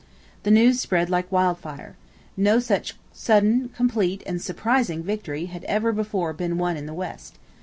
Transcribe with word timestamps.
The 0.41 0.49
news 0.49 0.79
spread 0.79 1.11
like 1.11 1.31
wildfire. 1.31 1.95
No 2.35 2.57
such 2.57 2.95
sudden, 3.13 3.69
complete, 3.75 4.23
and 4.25 4.41
surprising 4.41 5.03
victory 5.03 5.45
had 5.45 5.63
ever 5.65 5.91
before 5.91 6.33
been 6.33 6.57
won 6.57 6.75
in 6.75 6.87
the 6.87 6.93
West. 6.95 7.37